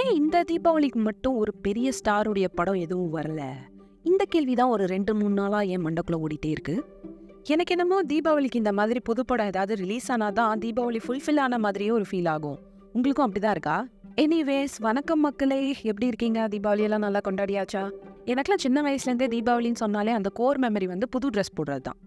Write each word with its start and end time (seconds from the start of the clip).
ஏன் 0.00 0.10
இந்த 0.14 0.44
தீபாவளிக்கு 0.50 1.00
மட்டும் 1.06 1.36
ஒரு 1.36 1.52
பெரிய 1.54 1.90
ஸ்டாருடைய 1.98 2.46
படம் 2.54 2.74
எதுவும் 2.74 3.14
வரல? 3.16 3.40
இந்த 4.02 4.24
கேள்வி 4.24 4.54
தான் 4.54 4.68
ஒரு 4.68 4.86
ரெண்டு 4.86 5.14
மூணு 5.14 5.34
நாளாக 5.34 5.64
என் 5.64 5.84
மண்டக்குள்ள 5.86 6.18
ஓடிட்டே 6.24 6.46
இருக்கு. 6.46 6.74
எனக்கு 7.44 7.74
என்னமோ 7.74 8.02
தீபாவளிக்கு 8.02 8.54
இந்த 8.54 8.72
மாதிரி 8.72 9.00
புதுப்படம் 9.08 9.46
ஏதாவது 9.46 9.74
ரிலீஸ் 9.74 10.12
ஆனாதான் 10.12 10.62
தீபாவளி 10.64 11.00
ஃபுல்ஃபில் 11.06 11.40
ஆன 11.40 11.58
மாதிரியே 11.58 11.90
ஒரு 11.90 12.04
ஃபீல் 12.10 12.28
ஆகும். 12.28 12.58
உங்களுக்கும் 12.92 13.26
அப்படிதான் 13.26 13.50
இருக்கா? 13.50 13.76
எனிவேஸ் 14.16 14.76
வணக்கம் 14.78 15.20
மக்களே. 15.20 15.74
எப்படி 15.82 16.06
இருக்கீங்க? 16.06 16.48
தீபாவளியெல்லாம் 16.48 17.06
நல்லா 17.06 17.20
கொண்டாடியாச்சா? 17.28 17.90
எனக்குலாம் 18.24 18.64
சின்ன 18.66 18.82
வயசுலேருந்தே 18.82 19.28
தீபாவளின்னு 19.36 19.82
சொன்னாலே 19.84 20.12
அந்த 20.12 20.28
கோர் 20.40 20.60
மெமரி 20.60 20.88
வந்து 20.94 21.08
புது 21.08 21.28
ட்ரெஸ் 21.28 21.56
போடுறது 21.58 21.80
தான் 21.80 22.00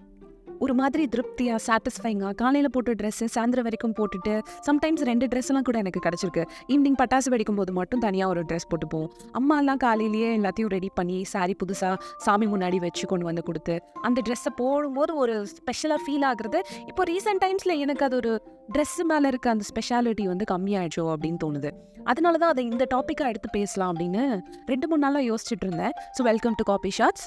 ஒரு 0.63 0.73
மாதிரி 0.81 1.05
திருப்தியாக 1.13 1.59
சாட்டிஸ்ஃபைங்காக 1.67 2.33
காலையில் 2.41 2.71
போட்டு 2.75 2.97
ட்ரெஸ்ஸு 3.01 3.27
சாயந்தரம் 3.35 3.67
வரைக்கும் 3.69 3.95
போட்டுட்டு 3.99 4.33
சம்டைம்ஸ் 4.67 5.05
ரெண்டு 5.11 5.25
ட்ரெஸ்லாம் 5.31 5.67
கூட 5.69 5.77
எனக்கு 5.83 6.03
கிடச்சிருக்கு. 6.07 6.43
ஈவினிங் 6.73 6.99
பட்டாசு 7.03 7.31
வெடிக்கும் 7.35 7.61
போது 7.61 7.71
மட்டும் 7.79 8.03
தனியாக 8.07 8.33
ஒரு 8.35 8.43
ட்ரெஸ் 8.49 8.69
போட்டுப்போம் 8.71 8.93
போவோம். 8.95 9.33
அம்மாலாம் 9.39 9.81
காலையிலேயே 9.85 10.29
எல்லாத்தையும் 10.39 10.71
ரெடி 10.75 10.89
பண்ணி 10.99 11.17
சாரி 11.33 11.53
புதுசாக 11.61 11.95
சாமி 12.25 12.47
முன்னாடி 12.53 12.77
வச்சு 12.85 13.05
கொண்டு 13.11 13.25
வந்து 13.29 13.43
கொடுத்து 13.49 13.75
அந்த 14.07 14.19
ட்ரெஸ்ஸை 14.27 14.51
போடும்போது 14.61 15.13
ஒரு 15.23 15.35
ஸ்பெஷலாக 15.57 15.99
ஃபீல் 16.05 16.25
ஆகுறது. 16.31 16.59
இப்போ 16.89 17.03
ரீசெண்ட் 17.13 17.41
டைம்ஸில் 17.45 17.75
எனக்கு 17.85 18.05
அது 18.07 18.15
ஒரு 18.21 18.33
ட்ரெஸ்ஸு 18.75 19.05
மேலே 19.11 19.27
இருக்க 19.33 19.49
அந்த 19.55 19.65
ஸ்பெஷாலிட்டி 19.71 20.25
வந்து 20.33 20.45
கம்மியாயிடுச்சோ 20.53 21.05
அப்படின்னு 21.15 21.39
தோணுது. 21.45 21.71
அதனால 22.11 22.37
தான் 22.41 22.51
அதை 22.53 22.63
இந்த 22.73 22.85
டாப்பிக்காக 22.93 23.31
எடுத்து 23.33 23.49
பேசலாம் 23.59 23.91
அப்படின்னு 23.93 24.23
ரெண்டு 24.71 24.85
மூணு 24.89 25.03
நாளாக 25.05 25.25
யோசிச்சுட்டு 25.31 25.65
இருந்தேன். 25.67 25.95
So 26.17 26.23
welcome 26.31 26.57
to 26.59 26.65
coffee 26.71 26.91
shots 26.99 27.25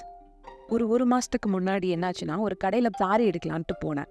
ஒரு 0.68 0.88
ஒரு 0.88 1.04
மாதத்துக்கு 1.06 1.48
முன்னாடி 1.54 1.88
என்னாச்சுன்னா 1.94 2.38
ஒரு 2.38 2.56
கடையில் 2.56 2.96
சாரி 2.96 3.24
எடுக்கலான்ட்டு 3.30 3.74
போனேன். 3.84 4.08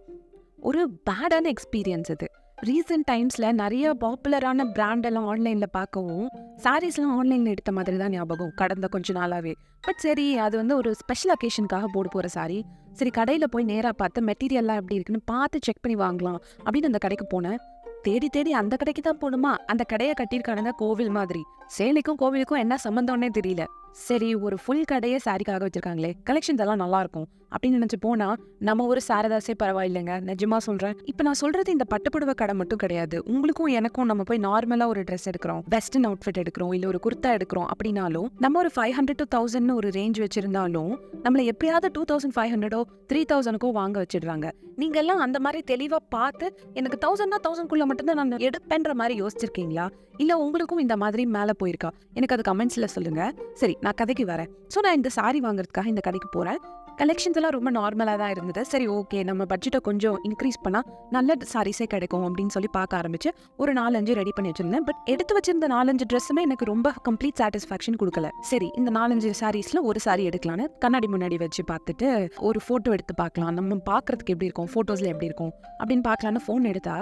ஒரு 0.59 0.81
பேடான 1.09 1.45
எக்ஸ்பீரியன்ஸ் 1.53 2.11
அது. 2.11 2.27
ரீசெண்ட் 2.67 3.07
டைம்ஸில் 3.11 3.47
நிறைய 3.51 3.93
பாப்புலரான 3.99 4.65
பிராண்டெல்லாம் 4.75 5.27
ஆன்லைனில் 5.31 5.69
பார்க்கவும் 5.71 6.27
சாரீஸ்லாம் 6.63 7.13
ஆன்லைனில் 7.17 7.45
எடுத்த 7.45 7.71
மாதிரி 7.71 7.97
தான் 7.97 8.09
ஞாபகம் 8.09 8.53
கடந்த 8.55 8.87
கொஞ்ச 8.87 9.13
நாளாகவே 9.13 9.53
பட் 9.81 10.01
சரி 10.05 10.37
அது 10.37 10.57
வந்து 10.57 10.75
ஒரு 10.75 10.91
ஸ்பெஷல் 10.95 11.33
அக்கேஷனுக்காக 11.35 11.87
போட 11.93 12.07
போகிற 12.07 12.27
சாரி 12.27 12.65
சரி 12.91 13.09
கடையில் 13.09 13.51
போய் 13.51 13.63
நேராக 13.63 13.93
பார்த்து 13.93 14.21
மெட்டீரியல்லாம் 14.21 14.79
எப்படி 14.81 14.95
இருக்குன்னு 14.95 15.21
பார்த்து 15.25 15.59
செக் 15.61 15.81
பண்ணி 15.81 15.97
வாங்கலாம் 15.97 16.39
அப்படின்னு 16.65 16.89
அந்த 16.91 16.97
கடைக்கு 16.97 17.27
போனேன். 17.33 17.59
தேடி 18.03 18.27
தேடி 18.29 18.51
அந்த 18.53 18.75
கடைக்கு 18.75 19.01
தான் 19.01 19.19
போகணுமா? 19.21 19.51
அந்த 19.65 19.83
கடையை 19.83 20.13
கட்டியிருக்கானுங்க 20.17 20.71
கோவில் 20.77 21.09
மாதிரி. 21.09 21.41
சேலைக்கும் 21.77 22.19
கோவிலுக்கும் 22.19 22.63
என்ன 22.63 22.75
சம்மந்தம்னே 22.83 23.29
தெரியல. 23.37 23.63
சரி 24.05 24.35
ஒரு 24.35 24.57
ஃபுல் 24.63 24.83
கடையே 24.91 25.17
சாரிக்காக 25.25 25.65
வச்சிருக்காங்களே 25.65 26.11
கலெக்ஷன்ஸ் 26.29 26.61
எல்லாம் 26.63 26.81
நல்லா 26.83 26.99
இருக்கும் 26.99 27.27
அப்படின்னு 27.55 27.77
நினைச்சு 27.81 27.97
போனா 27.99 28.35
நம்ம 28.67 28.85
ஒரு 28.85 29.01
சாரதாசே 29.07 29.53
பரவாயில்லைங்க. 29.63 30.13
நிஜமா 30.29 30.57
சொல்றேன். 30.57 30.95
இப்போ 31.03 31.23
நான் 31.23 31.37
சொல்றது 31.41 31.71
இந்த 31.71 31.85
பட்டுப்புடவை 31.93 32.33
கடை 32.33 32.55
மட்டும் 32.55 32.77
கிடையாது. 32.77 33.23
உங்களுக்கும் 33.23 33.65
எனக்கும் 33.65 34.05
நம்ம 34.05 34.23
போய் 34.23 34.37
நார்மலா 34.37 34.87
ஒரு 34.87 35.01
ட்ரெஸ் 35.01 35.27
எடுக்கிறோம். 35.29 35.61
வெஸ்டர்ன் 35.69 36.07
அவுட்ஃபிட் 36.07 36.41
எடுக்கிறோம். 36.43 36.73
இல்ல 36.73 36.87
ஒரு 36.87 36.99
குர்த்தா 37.05 37.31
எடுக்கிறோம் 37.37 37.67
அப்படின்னாலும் 37.73 38.27
நம்ம 38.39 38.59
ஒரு 38.59 38.71
ஃபைவ் 38.75 38.95
ஹண்ட்ரட் 38.97 39.21
டு 39.23 39.27
தௌசண்ட் 39.35 39.73
ஒரு 39.73 39.89
ரேஞ்ச் 39.89 40.25
வச்சிருந்தாலும் 40.25 40.93
நம்மள 41.23 41.43
எப்பயாவது 41.53 41.89
டூ 41.91 42.03
தௌசண்ட் 42.11 42.35
ஃபைவ் 42.35 42.53
ஹண்ட்ரடோ 42.55 42.81
த்ரீ 43.13 43.23
தௌசண்ட்க்கோ 43.33 43.71
வாங்க 43.71 44.05
வச்சிடுறாங்க. 44.05 44.49
நீங்க 44.75 44.97
எல்லாம் 44.99 45.19
அந்த 45.19 45.39
மாதிரி 45.39 45.61
தெளிவா 45.73 45.99
பார்த்து 46.09 46.47
எனக்கு 46.73 46.99
தௌசண்ட்னா 47.05 47.39
தௌசண்ட்குள்ள 47.47 47.85
மட்டும்தான் 47.85 48.15
நான் 48.15 48.45
எடுப்பேன்ற 48.49 48.93
மாதிரி 48.93 49.21
யோசிச்சிருக்கீங்களா? 49.21 49.89
இல்ல 50.17 50.37
உங்களுக்கும் 50.37 50.79
இந்த 50.79 50.97
மாதிரி 50.97 51.25
மேல 51.25 51.51
போயிருக்கா? 51.63 51.89
எனக்கு 52.13 52.35
அது 52.35 52.45
கமெண்ட்ஸ்ல 52.51 52.85
சொல்லுங்க. 52.85 53.33
சரி 53.53 53.77
நான் 53.87 53.99
கதைக்கு 54.01 54.23
வரேன். 54.33 54.49
ஸோ 54.73 54.79
நான் 54.85 54.97
இந்த 55.01 55.09
சாரி 55.19 55.39
வாங்குறதுக்காக 55.47 55.87
இந்த 55.93 56.01
கடைக்கு 56.09 56.29
போகிறேன் 56.33 56.59
கலெக்ஷன்ஸ் 56.99 57.37
எல்லாம் 57.39 57.53
ரொம்ப 57.55 57.69
நார்மலாக 57.77 58.17
தான் 58.21 58.31
இருந்தது. 58.33 58.61
சரி 58.69 58.85
ஓகே 58.95 59.17
நம்ம 59.29 59.41
பட்ஜெட்டை 59.51 59.79
கொஞ்சம் 59.87 60.15
இன்க்ரீஸ் 60.27 60.57
பண்ணால் 60.63 60.87
நல்ல 61.15 61.35
சாரீஸே 61.51 61.85
கிடைக்கும் 61.91 62.23
அப்படின்னு 62.27 62.53
சொல்லி 62.55 62.69
பார்க்க 62.77 62.99
ஆரம்பிச்சு 62.99 63.29
ஒரு 63.61 63.71
நாலஞ்சு 63.79 64.13
ரெடி 64.19 64.31
பண்ணி 64.37 64.51
வச்சிருந்தேன். 64.51 64.85
பட் 64.87 65.01
எடுத்து 65.13 65.35
வச்சிருந்த 65.37 65.67
நாலஞ்சு 65.75 66.07
ட்ரெஸ்ஸுமே 66.11 66.43
எனக்கு 66.47 66.67
ரொம்ப 66.71 66.93
கம்ப்ளீட் 67.07 67.37
சாட்டிஸ்ஃபேக்ஷன் 67.41 67.99
கொடுக்கல. 68.01 68.29
சரி 68.51 68.69
இந்த 68.81 68.91
நாலஞ்சு 68.99 69.31
சாரீஸ்ல 69.41 69.81
ஒரு 69.91 70.01
சாரி 70.07 70.25
எடுக்கலான்னு 70.31 70.67
கண்ணாடி 70.85 71.09
முன்னாடி 71.15 71.37
வச்சு 71.45 71.63
பார்த்துட்டு 71.71 72.09
ஒரு 72.49 72.61
ஃபோட்டோ 72.67 72.95
எடுத்து 72.97 73.15
பார்க்கலாம். 73.23 73.53
நம்ம 73.59 73.81
பார்க்கறதுக்கு 73.93 74.35
எப்படி 74.35 74.49
இருக்கும்? 74.51 74.71
ஃபோட்டோஸில் 74.75 75.11
எப்படி 75.13 75.29
இருக்கும்? 75.31 75.53
அப்படின்னு 75.81 76.05
பார்க்கலான்னு 76.11 76.45
ஃபோன் 76.47 76.69
எடுத்தா 76.73 76.97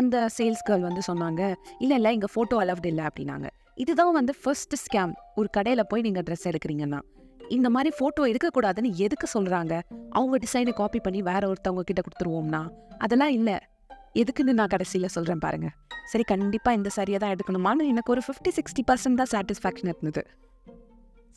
அந்த 0.00 0.16
சேல்ஸ் 0.38 0.66
கேர்ள் 0.68 0.88
வந்து 0.90 1.02
சொன்னாங்க 1.10 1.42
இல்லை 1.84 1.96
இல்லை 2.00 2.12
இங்கே 2.18 2.30
ஃபோட்டோ 2.34 2.58
அலவ்டு 2.64 2.90
இல்லை 2.92 3.06
அப்படின்னாங்க. 3.10 3.48
இதுதான் 3.78 4.16
வந்து 4.18 4.32
ஃபர்ஸ்ட் 4.42 4.74
ஸ்கேம் 4.84 5.12
ஒரு 5.40 5.48
கடையில் 5.56 5.88
போய் 5.90 6.04
நீங்கள் 6.06 6.24
ட்ரெஸ் 6.26 6.46
எடுக்கிறீங்கன்னா 6.50 7.00
இந்த 7.56 7.68
மாதிரி 7.74 7.90
ஃபோட்டோ 7.96 8.22
எடுக்கக்கூடாதுன்னு 8.30 8.90
எதுக்கு 9.04 9.26
சொல்கிறாங்க 9.34 9.74
அவங்க 10.18 10.36
டிசைனை 10.44 10.72
காப்பி 10.80 11.00
பண்ணி 11.06 11.20
வேற 11.30 11.42
ஒருத்தவங்க 11.50 11.84
கிட்ட 11.88 12.00
கொடுத்துருவோம்னா? 12.06 12.60
அதெல்லாம் 13.04 13.32
இல்லை. 13.38 13.56
எதுக்குன்னு 14.22 14.52
நான் 14.58 14.72
கடைசியில் 14.74 15.12
சொல்கிறேன் 15.14 15.42
பாருங்கள் 15.44 15.74
சரி 16.12 16.24
கண்டிப்பாக 16.30 16.78
இந்த 16.78 16.90
சரியாக 16.98 17.20
தான் 17.22 17.34
எடுக்கணுமான்னு 17.34 17.88
எனக்கு 17.92 18.12
ஒரு 18.14 18.22
ஃபிஃப்டி 18.26 18.50
சிக்ஸ்டி 18.58 18.82
பர்சன்ட் 18.90 19.20
தான் 19.20 19.30
சாட்டிஸ்ஃபேக்ஷன் 19.32 19.90
இருந்தது. 19.92 20.22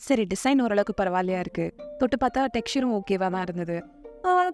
சரி 0.01 0.23
டிசைன் 0.33 0.61
ஓரளவுக்கு 0.65 0.93
பரவாயில்லையா 1.01 1.41
இருக்குது 1.45 1.73
தொட்டு 1.99 2.17
பார்த்தா 2.23 2.43
டெக்ஸ்சரும் 2.55 2.95
ஓகேவாக 2.99 3.29
தான் 3.35 3.45
இருந்தது. 3.47 3.77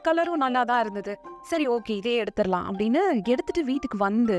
கலரும் 0.07 0.43
நல்லா 0.43 0.61
தான் 0.71 0.81
இருந்தது. 0.83 1.13
சரி 1.49 1.65
ஓகே 1.75 1.93
இதே 2.01 2.15
எடுத்துடலாம் 2.23 2.67
அப்படின்னு 2.69 3.01
எடுத்துகிட்டு 3.33 3.63
வீட்டுக்கு 3.71 3.97
வந்து 4.07 4.37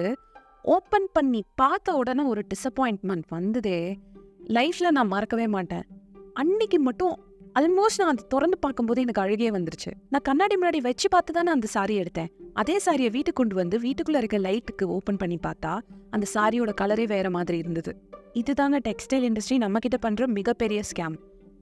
ஓப்பன் 0.62 1.08
பண்ணி 1.12 1.44
பார்த்த 1.54 1.94
உடனே 1.94 2.22
ஒரு 2.22 2.42
டிசப்பாயின்ட்மெண்ட் 2.54 3.22
வந்ததே. 3.28 3.98
லைஃப்பில் 4.46 4.90
நான் 4.90 5.08
மறக்கவே 5.08 5.46
மாட்டேன். 5.46 5.86
அன்னைக்கு 6.34 6.78
மட்டும் 6.78 7.24
ஆல்மோஸ்ட் 7.58 7.98
நான் 7.98 8.08
அதை 8.08 8.24
திறந்து 8.28 8.58
பார்க்கும்போது 8.58 9.00
எனக்கு 9.00 9.22
அழுகே 9.22 9.50
வந்துருச்சு. 9.50 9.92
நான் 10.08 10.22
கண்ணாடி 10.22 10.56
முன்னாடி 10.56 10.80
வச்சு 10.80 11.08
பார்த்து 11.08 11.32
தானே 11.32 11.50
அந்த 11.50 11.66
சாரி 11.66 12.00
எடுத்தேன். 12.00 12.26
அதே 12.52 12.80
சாரியை 12.84 13.10
வீட்டுக்கு 13.10 13.32
கொண்டு 13.32 13.54
வந்து 13.54 13.78
வீட்டுக்குள்ள 13.78 14.16
இருக்க 14.16 14.38
லைட்டுக்கு 14.38 14.82
ஓப்பன் 14.82 15.16
பண்ணி 15.16 15.38
பார்த்தா 15.46 15.80
அந்த 16.10 16.26
சாரியோட 16.34 16.72
கலரே 16.80 17.06
வேற 17.06 17.30
மாதிரி 17.30 17.58
இருந்தது. 17.58 18.02
இதுதாங்க 18.34 18.78
டெக்ஸ்டைல் 18.88 19.26
இண்டஸ்ட்ரி 19.30 19.58
நம்மக்கிட்ட 19.58 19.98
பண்ணுற 20.06 20.26
மிகப்பெரிய 20.26 20.82
ஸ்கேம் 20.90 21.16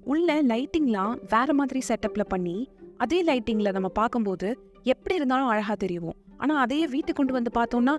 உள்ள 0.05 0.43
லைட்டிங்லாம் 0.43 1.19
வேற 1.29 1.55
மாதிரி 1.55 1.81
செட்டப்ல 1.89 2.21
பண்ணி 2.29 2.71
அதே 2.97 3.25
லைட்டிங்ல 3.25 3.73
நம்ம 3.73 3.89
பார்க்கும்போது 3.89 4.59
எப்படி 4.83 5.15
இருந்தாலும் 5.15 5.47
அழகா 5.47 5.75
தெரியும். 5.75 6.17
ஆனால் 6.39 6.61
அதையே 6.65 6.87
வீட்டுக்கு 6.87 7.21
கொண்டு 7.21 7.37
வந்து 7.39 7.53
பார்த்தோம்னா 7.59 7.97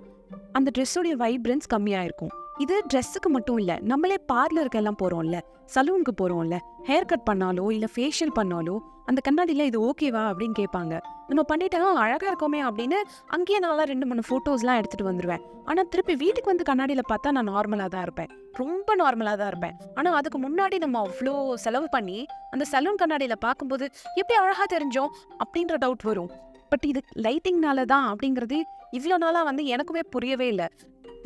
அந்த 0.52 0.68
ட்ரெஸ்ஸோடைய 0.76 1.14
வைப்ரன்ஸ் 1.24 1.72
கம்மியாக 1.74 2.08
இருக்கும் 2.10 2.34
இது 2.64 2.76
ட்ரெஸ்ஸுக்கு 2.92 3.28
மட்டும் 3.28 3.58
இல்லை 3.58 3.76
நம்மளே 3.90 4.16
பார்லருக்கு 4.32 4.78
எல்லாம் 4.80 5.00
போகிறோம்ல 5.02 5.36
சலூனுக்கு 5.74 6.12
போகிறோம்ல 6.20 6.56
ஹேர் 6.88 7.10
கட் 7.10 7.28
பண்ணாலோ 7.30 7.66
இல்லை 7.76 7.88
ஃபேஷியல் 7.94 8.34
பண்ணாலோ 8.38 8.74
அந்த 9.10 9.20
கண்ணாடியில் 9.26 9.68
இது 9.68 9.78
ஓகேவா 9.88 10.22
அப்படின்னு 10.30 10.56
கேட்பாங்க. 10.58 10.94
நம்ம 11.28 11.42
பண்ணிட்டோம் 11.50 12.00
அழகாக 12.02 12.28
இருக்கோமே 12.30 12.60
அப்படின்னு 12.68 12.98
அங்கேயே 13.36 13.58
நல்லா 13.64 13.84
ரெண்டு 13.90 14.06
மூணு 14.06 14.22
ஃபோட்டோஸ்லாம் 14.28 14.78
எடுத்துகிட்டு 14.80 15.08
வந்துடுவேன் 15.08 15.42
ஆனால் 15.70 15.88
திருப்பி 15.92 16.14
வீட்டுக்கு 16.22 16.52
வந்து 16.52 16.68
கண்ணாடியில் 16.70 17.02
பார்த்தா 17.12 17.32
நான் 17.36 17.50
நார்மலாக 17.54 17.90
தான் 17.94 18.04
இருப்பேன். 18.06 18.30
ரொம்ப 18.60 18.96
நார்மலாக 19.02 19.36
தான் 19.40 19.50
இருப்பேன். 19.52 19.74
ஆனால் 19.94 20.16
அதுக்கு 20.20 20.38
முன்னாடி 20.46 20.78
நம்ம 20.84 21.00
அவ்வளோ 21.06 21.34
செலவு 21.64 21.88
பண்ணி 21.96 22.18
அந்த 22.52 22.66
சலூன் 22.72 23.00
கண்ணாடியில் 23.02 23.42
பார்க்கும்போது 23.46 23.84
எப்படி 24.20 24.36
அழகாக 24.42 24.68
தெரிஞ்சோம்? 24.76 25.10
அப்படின்ற 25.44 25.76
டவுட் 25.84 26.06
வரும். 26.10 26.30
பட் 26.70 26.86
இது 26.90 27.00
லைட்டிங்னால 27.24 27.84
தான் 27.92 28.06
அப்படிங்கிறது 28.12 28.58
இவ்வளோ 28.98 29.16
நாளாக 29.24 29.44
வந்து 29.50 29.64
எனக்குமே 29.74 30.02
புரியவே 30.14 30.46
இல்லை. 30.52 30.68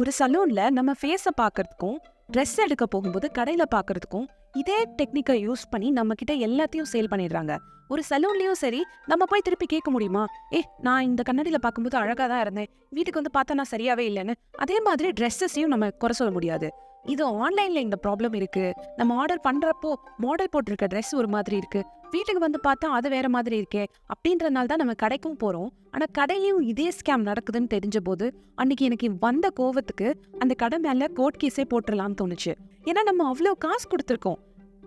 ஒரு 0.01 0.13
சலூன்ல 0.19 0.63
நம்ம 0.79 0.93
ஃபேஸை 1.01 1.33
பார்க்கறதுக்கும் 1.43 1.99
ட்ரெஸ் 2.33 2.57
எடுக்க 2.65 2.85
போகும்போது 2.87 3.27
கடையில் 3.39 3.73
பார்க்கறதுக்கும் 3.75 4.27
இதே 4.61 4.79
டெக்னிக்கை 4.99 5.37
யூஸ் 5.47 5.65
பண்ணி 5.71 5.89
நம்ம 5.99 6.15
கிட்ட 6.21 6.33
எல்லாத்தையும் 6.47 6.91
சேல் 6.93 7.11
பண்ணிடுறாங்க. 7.13 7.55
ஒரு 7.93 8.03
சலூன்லயும் 8.11 8.59
சரி 8.61 8.81
நம்ம 9.11 9.23
போய் 9.31 9.45
திருப்பி 9.47 9.67
கேட்க 9.67 9.89
முடியுமா? 9.91 10.23
ஏ 10.57 10.61
நான் 10.87 11.07
இந்த 11.09 11.23
கண்ணாடியில 11.29 11.59
பார்க்கும்போது 11.65 11.97
அழகா 12.03 12.27
தான் 12.27 12.41
இருந்தேன். 12.41 12.69
வீட்டுக்கு 12.97 13.21
வந்து 13.21 13.35
பார்த்தா 13.39 13.59
நான் 13.61 13.73
சரியாவே 13.73 14.05
இல்லைன்னு. 14.11 14.35
அதே 14.65 14.77
மாதிரி 14.81 15.09
ட்ரெஸ்ஸஸையும் 15.21 15.73
நம்ம 15.75 15.91
குறை 16.03 16.17
சொல்ல 16.21 16.33
முடியாது. 16.33 16.69
இது 17.13 17.23
ஆன்லைன்ல 17.45 17.81
இந்த 17.87 17.97
ப்ராப்ளம் 18.05 18.35
இருக்கு. 18.39 18.65
நம்ம 18.97 19.17
ஆர்டர் 19.23 19.43
பண்றப்போ 19.47 19.91
மாடல் 20.25 20.51
போட்டிருக்க 20.55 20.87
ட்ரெஸ் 20.93 21.13
ஒரு 21.21 21.29
மாதிரி 21.35 21.57
இருக்கு. 21.57 21.81
வீட்டுக்கு 22.15 22.41
வந்து 22.45 22.59
பார்த்தா 22.67 22.89
அது 22.97 23.09
வேற 23.15 23.27
மாதிரி 23.29 23.57
இருக்கே 23.61 23.85
அப்படின்றனால 24.13 24.71
தான் 24.71 24.83
நம்ம 24.83 24.95
கடைக்கும் 25.03 25.39
போறோம். 25.43 25.71
ஆனா 25.91 26.07
கடையிலையும் 26.19 26.61
இதே 26.73 26.89
ஸ்கேம் 26.99 27.27
நடக்குதுன்னு 27.31 27.73
தெரிஞ்ச 27.75 28.01
போது 28.09 28.27
அன்னைக்கு 28.55 28.85
எனக்கு 28.89 29.09
வந்த 29.27 29.49
கோவத்துக்கு 29.61 30.09
அந்த 30.39 30.55
கடை 30.55 30.79
மேல 30.79 31.09
கோட் 31.19 31.41
கேஸே 31.43 31.65
போட்டுடலாம்னு 31.73 32.19
தோணுச்சு. 32.23 32.55
ஏன்னா 32.91 33.03
நம்ம 33.03 33.33
அவ்வளோ 33.33 33.53
காசு 33.65 33.87
கொடுத்துருக்கோம். 33.89 34.41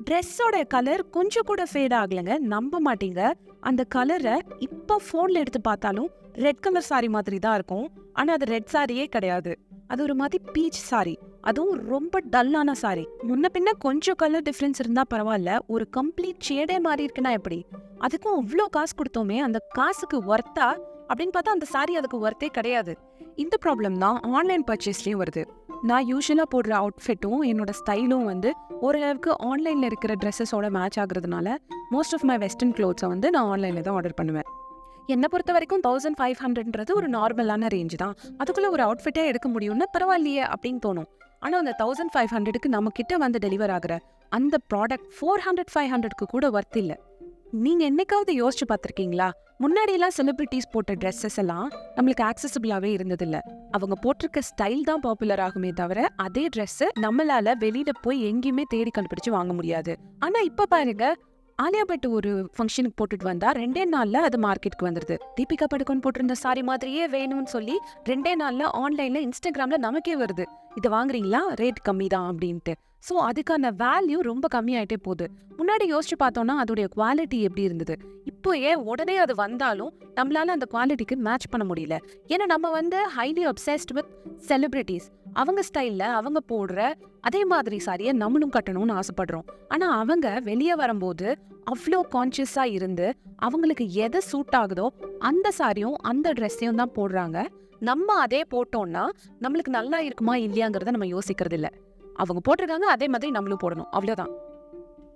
ட்ரெஸ்ஸோட 0.05 0.55
கலர் 0.73 1.01
கொஞ்சம் 1.15 1.45
கூட 1.49 1.61
ஃபேட் 1.71 1.95
ஆகலைங்க. 1.99 2.33
நம்ப 2.53 2.79
மாட்டீங்க. 2.87 3.21
அந்த 3.69 3.81
கலரை 3.95 4.35
இப்போ 4.67 4.95
ஃபோனில் 5.05 5.41
எடுத்து 5.43 5.61
பார்த்தாலும் 5.61 6.09
ரெட் 6.45 6.61
கலர் 6.65 6.87
சாரி 6.89 7.07
மாதிரி 7.15 7.37
தான் 7.45 7.55
இருக்கும். 7.59 7.87
ஆனால் 8.19 8.35
அது 8.37 8.47
ரெட் 8.53 8.71
சாரியே 8.73 9.05
கிடையாது. 9.15 9.53
அது 9.91 10.01
ஒரு 10.05 10.15
மாதிரி 10.21 10.37
பீச் 10.53 10.79
சாரி 10.91 11.15
அதுவும் 11.49 11.81
ரொம்ப 11.93 12.21
டல்லான 12.33 12.71
சாரி 12.83 13.05
முன்ன 13.27 13.45
பின்ன 13.55 13.73
கொஞ்சம் 13.85 14.17
கலர் 14.21 14.45
டிஃப்ரென்ஸ் 14.47 14.81
இருந்தா 14.83 15.03
பரவாயில்ல. 15.13 15.51
ஒரு 15.73 15.85
கம்ப்ளீட் 15.97 16.45
ஷேடே 16.47 16.77
மாறி 16.87 17.05
இருக்குன்னா 17.07 17.31
எப்படி? 17.39 17.59
அதுக்கும் 18.05 18.37
அவ்வளோ 18.41 18.65
காசு 18.77 18.93
கொடுத்தோமே 18.99 19.37
அந்த 19.47 19.59
காசுக்கு 19.77 20.19
ஒர்த்தா 20.33 20.67
அப்படின்னு 21.09 21.35
பார்த்தா 21.35 21.55
அந்த 21.57 21.67
சாரி 21.75 21.95
அதுக்கு 21.99 22.17
ஒர்த்தே 22.27 22.49
கிடையாது. 22.57 22.95
இந்த 23.43 23.55
ப்ராப்ளம் 23.63 23.97
தான் 24.03 24.17
ஆன்லைன் 24.37 24.63
பர்ச்சேஸ்லேயும் 24.67 25.19
வருது. 25.21 25.41
நான் 25.89 26.05
யூஸ்வலாக 26.11 26.47
போடுற 26.53 26.71
அவுட்ஃபிட்டும் 26.81 27.41
என்னோட 27.49 27.71
ஸ்டைலும் 27.79 28.23
வந்து 28.29 28.49
ஓரளவுக்கு 28.85 29.31
ஆன்லைனில் 29.49 29.87
இருக்கிற 29.89 30.13
ட்ரெஸ்ஸஸோட 30.21 30.67
மேட்ச் 30.77 30.97
ஆகுறதுனால 31.03 31.47
மோஸ்ட் 31.95 32.15
ஆஃப் 32.17 32.25
மை 32.29 32.37
வெஸ்டர்ன் 32.43 32.73
க்ளோத்ஸை 32.77 33.07
வந்து 33.13 33.29
நான் 33.35 33.49
ஆன்லைனில் 33.53 33.85
தான் 33.87 33.97
ஆர்டர் 33.99 34.17
பண்ணுவேன். 34.19 34.47
என்னை 35.13 35.27
பொறுத்த 35.33 35.51
வரைக்கும் 35.57 35.83
தௌசண்ட் 35.87 36.17
ஃபைவ் 36.21 36.37
ஹண்ட்ரட்ன்றது 36.43 36.93
ஒரு 36.99 37.09
நார்மலான 37.17 37.69
ரேஞ்ச் 37.75 37.95
தான். 38.03 38.15
அதுக்குள்ளே 38.37 38.71
ஒரு 38.75 38.83
அவுட்ஃபிட்டே 38.87 39.25
எடுக்க 39.31 39.49
முடியும்னா 39.55 39.87
பரவாயில்லையே 39.97 40.43
அப்படின்னு 40.53 40.81
தோணும். 40.87 41.09
ஆனால் 41.39 41.59
அந்த 41.63 41.75
தௌசண்ட் 41.83 42.13
ஃபைவ் 42.15 42.33
ஹண்ட்ரடுக்கு 42.35 42.71
நம்ம 42.75 42.89
கிட்ட 42.99 43.17
வந்து 43.25 43.39
டெலிவர் 43.45 43.73
ஆகிற 43.77 43.95
அந்த 44.31 44.57
ப்ராடக்ட் 44.73 45.09
ஃபோர் 45.17 45.43
ஹண்ட்ரட் 45.47 45.71
ஃபைவ் 45.73 45.91
ஹண்ட்ரட்க்கு 45.93 46.27
கூட 46.35 46.45
ஒர்த் 46.57 46.79
இல்லை. 46.83 46.97
நீங்க 47.51 47.89
என்னைக்காவது 47.89 48.31
யோசிச்சு 48.33 48.65
பார்த்திருக்கீங்களா? 48.69 49.29
முன்னாடி 49.59 49.91
எல்லாம் 49.91 50.11
செலிபிரிட்டிஸ் 50.17 50.69
போட்ட 50.71 50.93
ட்ரெஸ்ஸஸ் 50.93 51.37
எல்லாம் 51.37 51.69
நம்மளுக்கு 51.95 52.29
ஆக்சசபிளாகவே 52.29 52.89
இருந்ததில்ல. 52.97 53.39
அவங்க 53.71 53.95
போட்டிருக்க 54.01 54.39
ஸ்டைல் 54.39 54.81
தான் 54.81 54.99
பாப்புலர் 54.99 55.39
ஆகுமே 55.39 55.71
தவிர 55.73 56.07
அதே 56.15 56.47
ட்ரெஸ்ஸு 56.55 56.87
நம்மளால 57.01 57.53
வெளியில 57.59 57.89
போய் 58.01 58.33
எங்கேயுமே 58.33 58.61
தேடி 58.67 58.91
கண்டுபிடிச்சு 58.97 59.29
வாங்க 59.29 59.53
முடியாது. 59.53 59.97
ஆனா 60.19 60.39
இப்ப 60.39 60.65
பாருங்க 60.65 61.15
ஆலியா 61.61 61.81
பட் 61.81 62.05
ஒரு 62.05 62.49
ஃபங்க்ஷனுக்கு 62.57 62.97
போட்டுட்டு 63.01 63.23
வந்தா 63.23 63.51
ரெண்டே 63.51 63.85
நாள்ல 63.91 64.13
அது 64.13 64.39
மார்க்கெட்டுக்கு 64.39 64.89
வந்துருது. 64.89 65.15
தீபிகா 65.39 65.65
படுகோன் 65.75 66.03
போட்டிருந்த 66.03 66.31
சாரி 66.31 66.63
மாதிரியே 66.63 67.07
வேணும்னு 67.07 67.43
சொல்லி 67.43 67.79
ரெண்டே 68.03 68.35
நாள்ல 68.39 68.69
ஆன்லைன்ல 68.73 69.29
இன்ஸ்டாகிராம்ல 69.29 69.77
நமக்கே 69.77 70.17
வருது. 70.17 70.43
இதை 70.75 70.91
வாங்குறீங்களா? 70.91 71.39
ரேட் 71.55 71.81
கம்மி 71.89 72.07
தான் 72.07 72.35
அப்படின்ட்டு. 72.35 72.73
ஸோ 73.03 73.15
அதுக்கான 73.29 73.71
வேல்யூ 73.81 74.17
ரொம்ப 74.29 74.45
கம்மியாயிட்டே 74.55 74.97
போகுது. 75.07 75.25
முன்னாடி 75.59 75.85
யோசிச்சு 75.93 76.15
பார்த்தோம்னா 76.23 76.55
அதோடைய 76.63 76.87
குவாலிட்டி 76.95 77.37
எப்படி 77.47 77.63
இருந்தது? 77.67 77.95
இப்போ 78.31 78.49
ஏன் 78.69 78.81
உடனே 78.91 79.15
அது 79.23 79.33
வந்தாலும் 79.35 79.91
நம்மளால 80.17 80.53
அந்த 80.55 80.67
குவாலிட்டிக்கு 80.73 81.15
மேட்ச் 81.27 81.47
பண்ண 81.49 81.65
முடியல. 81.69 81.95
ஏன்னா 82.33 82.45
நம்ம 82.53 82.71
வந்து 82.79 82.99
ஹைலி 83.17 83.45
அப்சஸ்ட் 83.51 83.93
வித் 83.97 84.11
செலிபிரிட்டிஸ் 84.49 85.07
அவங்க 85.33 85.61
ஸ்டைல்ல 85.69 86.03
அவங்க 86.19 86.39
போடுற 86.51 86.89
அதே 87.29 87.41
மாதிரி 87.45 87.77
சாரியை 87.85 88.11
நம்மளும் 88.23 88.53
கட்டணும்னு 88.57 88.97
ஆசைப்படுறோம். 88.99 89.47
ஆனா 89.67 89.87
அவங்க 90.01 90.27
வெளியே 90.49 90.75
வரும்போது 90.83 91.27
அவ்வளோ 91.73 91.99
கான்ஷியஸாக 92.15 92.75
இருந்து 92.77 93.07
அவங்களுக்கு 93.47 93.85
எதை 94.05 94.19
சூட் 94.31 94.55
ஆகுதோ 94.61 94.85
அந்த 95.29 95.47
சாரியும் 95.59 95.97
அந்த 96.11 96.27
ட்ரெஸ்ஸையும் 96.33 96.79
தான் 96.81 96.95
போடுறாங்க. 96.99 97.37
நம்ம 97.89 98.13
அதே 98.25 98.39
போட்டோம்னா 98.53 99.03
நம்மளுக்கு 99.43 99.71
நல்லா 99.79 99.99
இருக்குமா 100.07 100.35
இல்லையாங்கிறத 100.45 100.93
நம்ம 100.95 101.09
யோசிக்கிறது 101.15 101.57
இல்லை 101.59 101.71
அவங்க 102.21 102.41
போட்டிருக்காங்க 102.47 102.87
அதே 102.95 103.07
மாதிரி 103.13 103.31
நம்மளும் 103.37 103.63
போடணும். 103.63 103.89
அவ்வளோதான் 103.97 104.31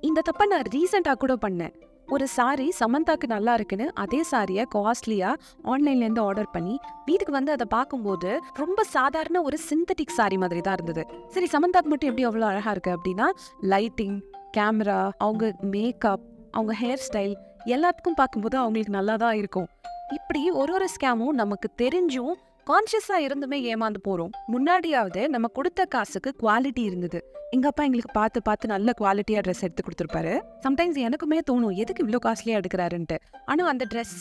இந்த 0.10 0.20
தப்பை 0.28 0.46
நான் 0.52 0.68
ரீசெண்டாக 0.76 1.18
கூட 1.24 1.34
பண்ணேன். 1.46 1.74
ஒரு 2.14 2.26
சாரி 2.36 2.66
சமந்தாக்கு 2.80 3.26
நல்லா 3.34 3.54
இருக்குன்னு 3.58 3.86
அதே 4.04 4.20
சாரியை 4.32 4.64
காஸ்ட்லியாக 4.76 5.42
ஆன்லைன்லேருந்து 5.72 6.24
ஆர்டர் 6.28 6.50
பண்ணி 6.56 6.76
வீட்டுக்கு 7.08 7.34
வந்து 7.38 7.52
அதை 7.56 7.66
பார்க்கும்போது 7.76 8.32
ரொம்ப 8.62 8.84
சாதாரண 8.96 9.42
ஒரு 9.50 9.58
சிந்தட்டிக் 9.70 10.18
சாரி 10.18 10.38
மாதிரி 10.44 10.62
தான் 10.68 10.78
இருந்தது. 10.80 11.04
சரி 11.36 11.48
சமந்தாக்கு 11.56 11.92
மட்டும் 11.94 12.12
எப்படி 12.12 12.28
அவ்வளோ 12.30 12.48
அழகாக 12.52 12.74
இருக்குது 12.76 12.98
அப்படின்னா 12.98 13.28
லைட்டிங் 13.74 14.18
கேமரா 14.58 15.00
அவங்க 15.26 15.54
மேக்கப் 15.76 16.26
அவங்க 16.58 16.76
ஹேர் 16.84 17.04
ஸ்டைல் 17.08 17.36
எல்லாத்துக்கும் 17.76 18.20
பார்க்கும்போது 18.22 18.58
அவங்களுக்கு 18.64 18.98
நல்லா 19.00 19.16
தான் 19.24 19.38
இருக்கும். 19.42 19.68
இப்படி 20.18 20.42
ஒரு 20.62 20.74
ஒரு 20.78 20.88
ஸ்கேமும் 20.96 21.38
நமக்கு 21.42 21.68
தெரிஞ்சும் 21.82 22.34
கான்ஷியஸா 22.72 23.16
இருந்துமே 23.28 23.58
ஏமாந்து 23.72 24.00
போறோம். 24.08 24.34
முன்னாடியாவது 24.54 25.30
நம்ம 25.34 25.48
கொடுத்த 25.56 25.86
காசுக்கு 25.86 26.30
குவாலிட்டி 26.44 26.84
இருந்தது. 26.90 27.20
எங்க 27.56 27.66
அப்பா 27.70 27.84
எங்களுக்கு 27.88 28.12
பார்த்து 28.20 28.40
பார்த்து 28.48 28.66
நல்ல 28.74 28.94
குவாலிட்டியா 29.00 29.40
ட்ரெஸ் 29.46 29.64
எடுத்து 29.68 29.84
கொடுத்துருப்பாரு. 29.86 30.34
சம்டைம்ஸ் 30.66 31.00
எனக்குமே 31.08 31.40
தோணும் 31.50 31.76
எதுக்கு 31.84 32.04
இவ்வளோ 32.06 32.22
காஸ்ட்லியா 32.28 32.60
எடுக்கிறாருன்ட்டு. 32.60 33.18
ஆனா 33.46 33.66
அந்த 33.72 33.86
Dress 33.94 34.14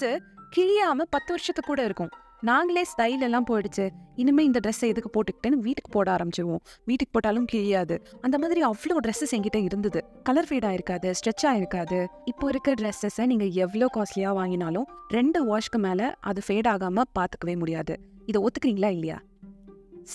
கிழியாம 0.55 1.07
பத்து 1.15 1.31
வருஷத்துக்கு 1.35 1.71
கூட 1.71 1.85
இருக்கும். 1.89 2.11
நாங்களே 2.49 2.83
ஸ்டைல் 2.93 3.25
எல்லாம் 3.27 3.47
போயிடுச்சு. 3.49 3.87
இனிமே 4.23 4.43
இந்த 4.49 4.61
ட்ரெஸ்ஸை 4.65 4.89
எதுக்கு 4.93 5.11
போட்டுக்கிட்டேன்னு 5.17 5.59
வீட்டுக்கு 5.67 5.91
போட 5.97 6.09
ஆரம்பிச்சிருவோம். 6.17 6.63
வீட்டுக்கு 6.89 7.15
போட்டாலும் 7.17 7.49
கிழியாது. 7.53 7.97
அந்த 8.27 8.37
மாதிரி 8.43 8.61
அவ்வளோ 8.71 8.97
ட்ரெஸ்ஸஸ் 9.07 9.35
என்கிட்ட 9.37 9.59
இருந்தது. 9.69 10.01
கலர் 10.29 10.49
ஃபேடாக 10.51 10.77
இருக்காது 10.79 11.11
ஸ்ட்ரெச் 11.21 11.47
இருக்காது 11.61 11.99
இப்போ 12.33 12.49
இருக்கிற 12.49 12.75
ட்ரெஸ்ஸஸை 12.83 13.27
நீங்கள் 13.33 13.53
எவ்வளோ 13.65 13.89
காஸ்ட்லியாக 13.97 14.35
வாங்கினாலும் 14.41 14.89
ரெண்டு 15.19 15.41
வாஷ்க்கு 15.51 15.81
மேலே 15.87 16.09
அது 16.31 16.43
ஃபேட் 16.47 16.71
ஆகாமல் 16.75 17.11
பார்த்துக்கவே 17.19 17.57
முடியாது. 17.65 17.97
இதை 18.31 18.41
ஒத்துக்கிறீங்களா 18.47 18.91
இல்லையா? 18.97 19.19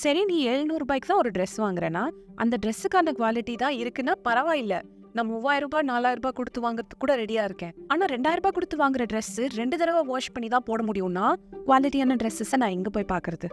சரி 0.02 0.22
நீ 0.32 0.38
எழுநூறு 0.52 0.82
ரூபாய்க்கு 0.84 1.10
தான் 1.12 1.22
ஒரு 1.24 1.32
ட்ரெஸ் 1.38 1.58
வாங்குறேன்னா 1.64 2.04
அந்த 2.44 2.56
ட்ரெஸ்ஸுக்கான 2.64 3.14
குவாலிட்டி 3.20 3.54
தான் 3.64 3.76
இருக்குன்னா 3.82 4.14
பரவாயில்ல. 4.28 4.76
நான் 5.16 5.28
மூவாயிரம் 5.34 5.70
ரூபாய் 5.70 5.86
நாலாயிரம் 5.90 6.22
ரூபாய் 6.22 6.38
கொடுத்து 6.40 6.60
வாங்குறதுக்கு 6.64 7.04
கூட 7.04 7.14
ரெடியா 7.22 7.44
இருக்கேன். 7.50 7.74
ஆனா 7.92 8.04
ரெண்டாயிரம் 8.14 8.42
ரூபாய் 8.42 8.56
கொடுத்து 8.58 8.78
வாங்குற 8.82 9.04
ட்ரெஸ்ஸு 9.12 9.44
ரெண்டு 9.60 9.76
தடவை 9.82 10.02
வாஷ் 10.10 10.34
பண்ணி 10.36 10.48
தான் 10.54 10.66
போட 10.70 10.82
முடியும்னா 10.90 11.28
குவாலிட்டியான 11.68 12.18
ட்ரெஸ்ஸஸை 12.24 12.58
நான் 12.64 12.76
எங்க 12.78 12.90
போய் 12.96 13.12
பார்க்கறது 13.14 13.50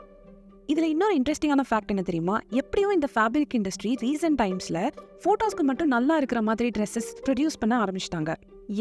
இதில் 0.73 0.89
இன்னொரு 0.93 1.15
இன்ட்ரெஸ்டிங்கான 1.19 1.63
ஃபேக்ட் 1.69 1.93
என்ன 1.93 2.03
தெரியுமா? 2.09 2.37
எப்படியும் 2.61 2.95
இந்த 2.97 3.09
ஃபேப்ரிக் 3.15 3.55
இண்டஸ்ட்ரி 3.59 3.93
ரீசெண்ட் 4.05 4.39
டைம்ஸில் 4.43 4.83
ஃபோட்டோஸ்க்கு 5.23 5.65
மட்டும் 5.71 5.91
நல்லா 5.95 6.17
இருக்கிற 6.21 6.41
மாதிரி 6.49 6.69
ட்ரெஸ்ஸஸ் 6.77 7.11
ப்ரொடியூஸ் 7.27 7.59
பண்ண 7.63 7.75
ஆரம்பிச்சிட்டாங்க. 7.85 8.33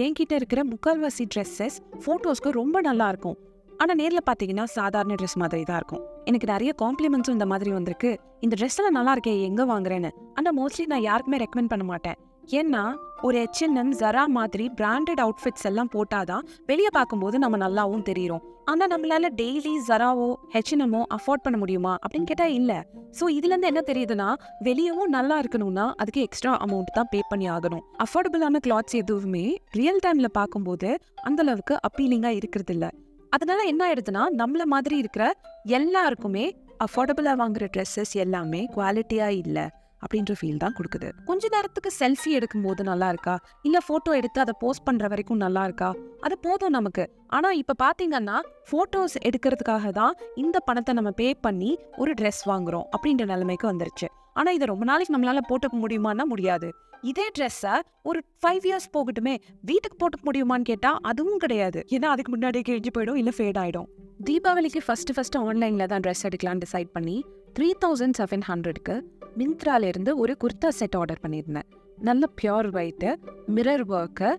என்கிட்ட 0.04 0.34
இருக்கிற 0.40 0.64
முக்கால்வாசி 0.74 1.26
ட்ரெஸ்ஸஸ் 1.36 1.78
ஃபோட்டோஸ்க்கு 2.04 2.52
ரொம்ப 2.62 2.82
நல்லா 2.90 3.08
இருக்கும். 3.14 3.38
ஆனால் 3.82 3.98
நேரில் 4.02 4.28
பார்த்தீங்கன்னா 4.30 4.64
சாதாரண 4.78 5.14
ட்ரெஸ் 5.20 5.38
மாதிரி 5.42 5.64
தான் 5.70 5.80
இருக்கும். 5.82 6.04
எனக்கு 6.30 6.48
நிறைய 6.54 6.72
காம்ப்ளிமெண்ட்ஸும் 6.82 7.38
இந்த 7.38 7.46
மாதிரி 7.52 7.72
வந்திருக்கு. 7.78 8.12
இந்த 8.46 8.56
ட்ரெஸ்ஸில் 8.60 8.96
நல்லா 8.98 9.14
இருக்கே 9.16 9.34
எங்கே 9.48 9.64
வாங்குறேன்னு. 9.72 10.12
ஆனால் 10.40 10.56
மோஸ்ட்லி 10.60 10.86
நான் 10.92 11.08
யாருக்குமே 11.10 11.40
ரெக்கமெண்ட் 11.44 11.72
பண்ண 11.74 11.86
மாட்டேன். 11.94 12.20
ஏன்னா 12.60 12.84
ஒரு 13.28 13.38
H&M, 13.40 13.48
ஹெச்என்எம் 13.48 13.92
ஜரா 14.02 14.24
மாதிரி 14.38 14.66
பிராண்டட் 14.80 15.22
அவுட்ஃபிட்ஸ் 15.24 15.66
எல்லாம் 15.70 15.92
போட்டாதான் 15.96 16.46
வெளியே 16.70 16.92
பார்க்கும்போது 16.98 17.36
நம்ம 17.44 17.58
நல்லாவும் 17.64 18.06
தெரியும் 18.10 18.42
ஆனால் 18.72 18.90
நம்மளால 18.94 19.30
டெய்லி 19.42 19.74
ஜராவோ 19.90 20.28
ஹெச்என்எம்மோ 20.56 21.02
அஃபோர்ட் 21.18 21.44
பண்ண 21.46 21.58
முடியுமா 21.62 21.94
அப்படின்னு 22.04 22.30
கேட்டால் 22.32 22.56
இல்லை. 22.60 22.80
ஸோ 23.20 23.24
இதுல 23.38 23.52
இருந்து 23.54 23.70
என்ன 23.72 23.84
தெரியுதுன்னா 23.90 24.30
வெளியவும் 24.68 25.14
நல்லா 25.18 25.38
இருக்கணும்னா 25.44 25.86
அதுக்கு 26.04 26.26
எக்ஸ்ட்ரா 26.28 26.54
அமௌண்ட் 26.66 26.92
தான் 26.98 27.10
பே 27.14 27.22
பண்ணி 27.32 27.50
ஆகணும். 27.56 27.84
அஃபோர்டபுளான 28.06 28.62
கிளாத்ஸ் 28.68 28.98
எதுவுமே 29.04 29.46
ரியல் 29.80 30.04
டைமில் 30.08 30.36
பார்க்கும்போது 30.40 30.92
அந்தளவுக்கு 31.30 31.78
அப்பீலிங்காக 31.90 32.40
இருக்கிறது 32.42 32.74
இல்லை 32.74 32.92
அதனால 33.32 33.62
என்ன 33.64 33.82
ஆயிடுதுன்னா 33.88 34.24
நம்மள 34.42 34.64
மாதிரி 34.66 34.98
இருக்கிற 34.98 35.26
எல்லாருக்குமே 35.64 36.46
அஃபோர்டபுளா 36.86 37.34
வாங்குற 37.42 37.66
ட்ரெஸ்ஸஸ் 37.76 38.16
எல்லாமே 38.24 38.62
குவாலிட்டியா 38.76 39.28
இல்ல 39.44 39.60
அப்படின்ற 40.04 40.34
ஃபீல் 40.40 40.58
தான் 40.58 40.76
கொடுக்குது. 40.78 41.10
கொஞ்ச 41.26 41.48
நேரத்துக்கு 41.52 41.90
செல்ஃபி 42.00 42.32
எடுக்கும்போது 42.38 42.82
நல்லா 42.82 43.10
இருக்கா? 43.10 43.36
இல்ல 43.62 43.80
போட்டோ 43.88 44.12
எடுத்து 44.12 44.40
அதை 44.42 44.54
போஸ்ட் 44.60 44.84
பண்ற 44.84 45.08
வரைக்கும் 45.08 45.38
நல்லா 45.38 45.64
இருக்கா? 45.64 45.90
அது 46.22 46.38
போதும் 46.40 46.70
நமக்கு. 46.70 47.04
ஆனா 47.28 47.52
இப்ப 47.52 47.76
பாத்தீங்கன்னா 47.84 48.38
போட்டோஸ் 48.72 49.18
எடுக்கிறதுக்காக 49.28 49.92
தான் 49.92 50.16
இந்த 50.36 50.60
பணத்தை 50.60 50.96
நம்ம 50.96 51.12
பே 51.12 51.28
பண்ணி 51.42 51.78
ஒரு 51.98 52.14
ட்ரெஸ் 52.22 52.42
வாங்குறோம் 52.46 52.88
அப்படின்ற 52.98 53.26
நிலைமைக்கு 53.26 53.72
வந்துருச்சு. 53.72 54.10
ஆனா 54.34 54.52
இதை 54.52 54.68
ரொம்ப 54.68 54.86
நாளைக்கு 54.86 55.16
நம்மளால 55.18 55.40
போட்டுக்க 55.50 55.76
முடியுமான்னா 55.84 56.24
முடியாது. 56.24 56.70
இதே 57.02 57.30
ட்ரெஸ்ஸை 57.38 57.76
ஒரு 58.04 58.20
ஃபைவ் 58.42 58.66
இயர்ஸ் 58.70 58.90
போகட்டுமே 58.96 59.38
வீட்டுக்கு 59.62 59.98
போட்டுக்க 60.02 60.24
முடியுமான்னு 60.30 60.62
கேட்டா 60.62 60.98
அதுவும் 61.02 61.38
கிடையாது. 61.38 61.86
ஏன்னா 61.96 62.06
அதுக்கு 62.06 62.32
முன்னாடியே 62.32 62.64
கிழிஞ்சு 62.68 62.92
போயிடும் 62.98 63.16
இல்லை 63.16 63.34
ஃபேட் 63.38 63.58
ஆகிடும் 63.58 63.88
தீபாவளிக்கு 64.24 64.82
ஃபர்ஸ்ட் 64.86 65.12
ஃபஸ்ட்டு 65.18 65.40
ஆன்லைன்ல 65.40 65.86
தான் 65.86 66.00
ட்ரெஸ் 66.00 66.24
எடுக்கலாம்னு 66.30 66.64
டிசைட் 66.66 66.92
பண்ணி 66.94 67.26
த்ரீ 67.60 67.72
தௌசண்ட் 67.86 68.18
செவன் 68.18 68.46
ஹண்ட்ரட்க்கு 68.48 68.96
மிந்த்ராலேருந்து 69.38 70.12
ஒரு 70.16 70.36
குர்தா 70.44 70.68
செட் 70.68 70.96
ஆர்டர் 70.96 71.22
பண்ணியிருந்தேன். 71.24 71.68
நல்ல 71.98 72.24
பியூர் 72.42 72.70
ஒயிட்டு 72.76 73.10
மிரர் 73.56 73.86
ஒர்க்கு 73.88 74.30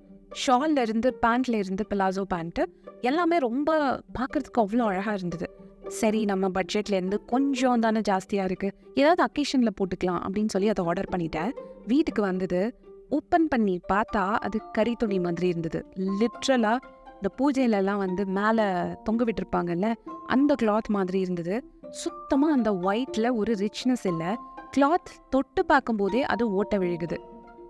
ஷால்ல 0.47 0.81
இருந்து 0.81 1.19
பேண்ட்ல 1.27 1.55
இருந்து 1.55 1.87
பிளாசோ 1.91 2.23
பேண்ட்டு 2.35 2.63
எல்லாமே 3.01 3.39
ரொம்ப 3.39 3.71
பார்க்குறதுக்கு 4.19 4.61
அவ்வளோ 4.63 4.85
அழகா 4.85 5.13
இருந்தது. 5.13 5.47
சரி 5.93 6.25
நம்ம 6.25 6.49
பட்ஜெட்ல 6.49 6.93
இருந்து 6.93 7.25
கொஞ்சம் 7.25 7.81
தானே 7.81 8.01
ஜாஸ்தியா 8.09 8.45
இருக்கு. 8.45 8.73
ஏதாவது 8.95 9.23
அக்கேஷன்ல 9.25 9.67
போட்டுக்கலாம் 9.67 10.21
அப்படின்னு 10.27 10.49
சொல்லி 10.49 10.69
அதை 10.69 10.85
ஆர்டர் 10.85 11.09
பண்ணிட்டேன். 11.17 11.51
வீட்டுக்கு 11.87 12.23
வந்தது. 12.23 12.79
ஓப்பன் 13.09 13.49
பண்ணி 13.49 13.81
பார்த்தா 13.93 14.35
அது 14.35 14.61
கறி 14.73 14.95
துணி 14.95 15.19
மாதிரி 15.19 15.49
இருந்தது. 15.49 15.87
லிட்ரலா 15.97 16.79
இந்த 17.15 17.29
பூஜையில 17.39 17.71
எல்லாம் 17.71 17.99
வந்து 17.99 18.27
மேல 18.27 18.61
தொங்க 19.05 19.25
விட்டுருப்பாங்கல்ல 19.25 19.95
அந்த 20.27 20.55
கிளாத் 20.63 20.89
மாதிரி 20.89 21.21
இருந்தது. 21.21 21.65
சுத்தமா 21.91 22.53
அந்த 22.53 22.73
ஒயிட்ல 22.73 23.35
ஒரு 23.35 23.53
ரிச்னஸ் 23.53 24.05
இல்ல. 24.05 24.39
கிளாத் 24.77 25.11
தொட்டு 25.31 25.67
பார்க்கும்போதே 25.67 26.23
அது 26.23 26.53
ஓட்ட 26.53 26.79
விழுகுது. 26.79 27.19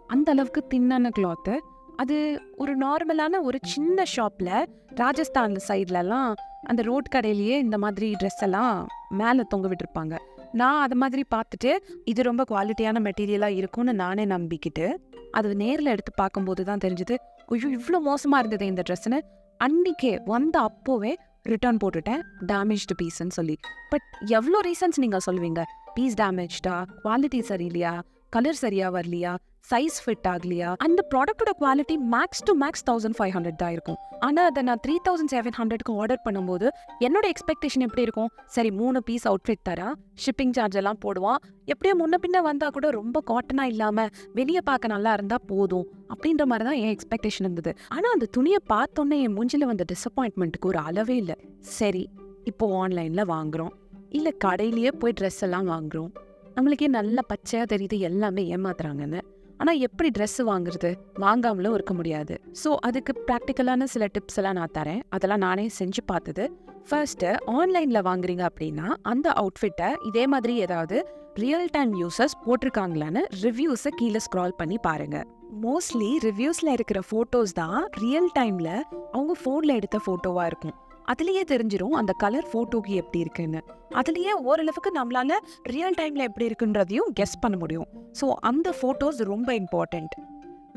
அந்த 0.07 0.31
அளவுக்கு 0.31 0.67
தின்னான 0.75 1.11
கிளாத்து 1.19 1.59
அது 1.97 2.41
ஒரு 2.57 2.79
நார்மலான 2.79 3.41
ஒரு 3.43 3.59
சின்ன 3.62 4.02
ஷாப்ல 4.17 4.67
ராஜஸ்தான் 4.87 5.52
சைட்லலாம் 5.69 6.35
அந்த 6.71 6.83
ரோட் 6.83 7.09
கடையிலேயே 7.14 7.57
இந்த 7.66 7.78
மாதிரி 7.78 8.14
ட்ரெஸ் 8.21 8.42
எல்லாம் 8.47 8.87
மேலே 9.21 9.42
தொங்க 9.49 9.69
விட்டுருப்பாங்க. 9.69 10.14
நான் 10.61 10.81
அது 10.81 10.97
மாதிரி 10.97 11.23
பார்த்துட்டு 11.35 11.71
இது 12.04 12.23
ரொம்ப 12.23 12.42
குவாலிட்டியான 12.49 13.00
மெட்டீரியலாக 13.07 13.59
இருக்கும்னு 13.61 13.92
நானே 13.95 14.25
நம்பிக்கிட்டு 14.25 14.87
அது 15.31 15.57
நேரில் 15.57 15.87
எடுத்து 15.87 16.12
பார்க்கும்போது 16.14 16.64
தான் 16.64 16.83
தெரிஞ்சது 16.85 17.14
ஐயோ 17.52 17.69
இவ்வளோ 17.78 18.00
மோசமாக 18.00 18.42
இருந்தது 18.42 18.66
இந்த 18.66 18.83
ட்ரெஸ்ஸுன்னு 18.88 19.21
அன்னைக்கே 19.61 20.12
வந்த 20.25 20.57
அப்போவே 20.61 21.12
ரிட்டர்ன் 21.42 21.81
போட்டுட்டேன் 21.85 22.21
டேமேஜ்டு 22.47 22.95
பீஸ்ன்னு 23.02 23.37
சொல்லி. 23.38 23.57
பட் 23.90 24.09
எவ்வளோ 24.38 24.61
ரீசன்ஸ் 24.61 24.99
நீங்கள் 24.99 25.25
சொல்லுவீங்க? 25.26 25.62
பீஸ் 25.95 26.16
டேமேஜ்டா 26.23 26.75
குவாலிட்டி 27.04 27.40
சரியில்லையா? 27.49 28.00
கலர் 28.31 28.61
சரியா 28.64 28.88
வரலையா? 28.92 29.33
சைஸ் 29.71 29.97
ஃபிட் 30.02 30.26
ஆகலையா? 30.31 30.71
அந்த 30.85 31.00
ப்ராடக்ட்டோட 31.12 31.50
quality 31.61 31.95
max 32.14 32.42
to 32.49 32.52
max 32.62 32.85
thousand 32.88 33.16
five 33.19 33.33
hundred 33.37 33.59
தான் 33.62 33.73
இருக்கும். 33.75 33.99
ஆனால் 34.26 34.47
அதை 34.50 34.61
நான் 34.69 34.81
த்ரீ 34.85 34.95
தௌசண்ட் 35.07 35.33
செவன் 35.35 35.57
ஹண்ட்ரட்க்கு 35.59 35.92
ஆர்டர் 36.02 36.23
பண்ணும்போது 36.25 36.66
என்னோட 37.07 37.26
எக்ஸ்பெக்டேஷன் 37.33 37.85
எப்படி 37.87 38.02
இருக்கும்? 38.07 38.31
சரி 38.54 38.71
மூணு 38.81 39.00
பீஸ் 39.09 39.26
அவுட்ஃபிட் 39.31 39.62
தரேன் 39.69 39.95
ஷிப்பிங் 40.25 40.54
சார்ஜ் 40.57 40.78
எல்லாம் 40.81 41.00
போடுவான். 41.04 41.38
எப்படியோ 41.73 41.95
முன்ன 42.02 42.19
பின்ன 42.25 42.42
வந்தா 42.49 42.69
கூட 42.76 42.90
ரொம்ப 43.00 43.23
காட்டனா 43.31 43.66
இல்லாம 43.73 44.07
வெளியே 44.38 44.62
பார்க்க 44.71 44.95
நல்லா 44.95 45.12
இருந்தா 45.19 45.38
போதும் 45.52 45.87
அப்படின்ற 46.12 46.47
மாதிரி 46.52 46.66
தான் 46.71 46.81
என் 46.83 46.92
எக்ஸ்பெக்டேஷன் 46.97 47.47
இருந்தது. 47.49 47.73
ஆனா 47.97 48.09
அந்த 48.16 48.28
துணியை 48.38 48.61
பார்த்தோன்னே 48.75 49.19
என் 49.26 49.37
மூஞ்சில் 49.38 49.69
வந்த 49.73 49.87
டிசப்பாயின்ட்மெண்ட்டுக்கு 49.92 50.71
ஒரு 50.73 50.81
அளவே 50.88 51.16
இல்லை. 51.23 51.37
சரி 51.78 52.04
இப்போ 52.50 52.66
ஆன்லைன்ல 52.83 53.25
வாங்குறோம். 53.35 53.73
இல்ல 54.19 54.28
கடையிலேயே 54.47 54.92
போய் 55.02 55.16
ட்ரெஸ் 55.21 55.42
எல்லாம் 55.49 55.69
வாங்குறோம். 55.75 56.11
நம்மளுக்கே 56.57 56.88
நல்ல 56.99 57.21
பச்சையாக 57.33 57.66
தெரியுது 57.75 57.99
எல்லாமே 58.09 58.42
ஏமாத்துறாங்கன்னு. 58.57 59.21
ஆனால் 59.62 59.81
எப்படி 59.87 60.09
ட்ரெஸ் 60.16 60.40
வாங்குறது? 60.50 60.90
வாங்காமலும் 61.25 61.75
இருக்க 61.78 61.95
முடியாது. 61.99 62.35
ஸோ 62.62 62.71
அதுக்கு 62.88 63.12
ப்ராக்டிக்கலான 63.26 63.87
சில 63.95 64.04
டிப்ஸ் 64.14 64.38
எல்லாம் 64.40 64.57
நான் 64.59 64.73
தரேன். 64.78 65.02
அதெல்லாம் 65.16 65.42
நானே 65.47 65.66
செஞ்சு 65.78 66.02
பார்த்தது. 66.12 66.45
ஃபர்ஸ்ட்டு 66.88 67.28
ஆன்லைனில் 67.59 68.07
வாங்குறீங்க 68.09 68.45
அப்படின்னா 68.50 68.88
அந்த 69.12 69.28
அவுட்ஃபிட்டை 69.42 69.90
இதே 70.11 70.25
மாதிரி 70.33 70.57
ஏதாவது 70.66 70.97
ரியல் 71.42 71.69
டைம் 71.76 71.92
யூசர்ஸ் 72.00 72.35
போட்டிருக்காங்களான்னு 72.47 73.23
ரிவ்யூஸை 73.45 73.92
கீழே 74.00 74.21
ஸ்க்ரால் 74.26 74.59
பண்ணி 74.61 74.78
பாருங்க. 74.88 75.19
மோஸ்ட்லி 75.66 76.11
ரிவ்யூஸில் 76.26 76.75
இருக்கிற 76.76 77.00
ஃபோட்டோஸ் 77.09 77.54
தான் 77.62 77.78
ரியல் 78.04 78.31
டைமில் 78.38 78.75
அவங்க 79.12 79.35
ஃபோனில் 79.42 79.76
எடுத்த 79.78 80.00
ஃபோட்டோவாக 80.07 80.50
இருக்கும். 80.50 80.76
அதுலேயே 81.11 81.42
தெரிஞ்சிரும் 81.52 81.97
அந்த 82.00 82.12
கலர் 82.23 82.49
ஃபோட்டோக்கு 82.50 82.92
எப்படி 83.02 83.18
இருக்குன்னு. 83.25 83.61
அதுலேயே 84.00 84.32
ஓரளவுக்கு 84.49 84.90
நம்மளால 84.99 85.38
ரியல் 85.75 85.97
டைமில் 85.99 86.26
எப்படி 86.28 86.47
இருக்குன்றதையும் 86.50 87.11
கெஸ் 87.18 87.40
பண்ண 87.40 87.56
முடியும். 87.62 87.87
ஸோ 88.21 88.28
அந்த 88.50 88.68
ஃபோட்டோஸ் 88.78 89.21
ரொம்ப 89.32 89.49
இம்பார்ட்டண்ட் 89.62 90.14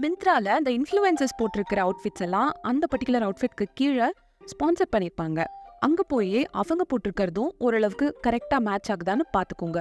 மிந்த்ரால 0.04 0.48
அந்த 0.60 0.70
இன்ஃப்ளூயன்சஸ் 0.78 1.38
போட்டிருக்கிற 1.42 1.82
அவுட்ஃபிட்ஸ் 1.88 2.24
எல்லாம் 2.28 2.50
அந்த 2.72 2.88
பர்டிகுலர் 2.94 3.26
அவுட்ஃபிட்க்கு 3.28 3.68
கீழே 3.80 4.08
ஸ்பான்சர் 4.54 4.92
பண்ணியிருப்பாங்க 4.96 5.42
அங்கே 5.88 6.04
போய் 6.14 6.40
அவங்க 6.62 6.84
போட்டிருக்கிறதும் 6.92 7.52
ஓரளவுக்கு 7.66 8.08
கரெக்டாக 8.26 8.62
மேட்ச் 8.68 8.92
ஆகுதான்னு 8.94 9.26
பார்த்துக்கோங்க 9.36 9.80